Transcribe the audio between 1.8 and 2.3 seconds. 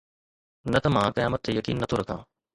نه ٿو رکان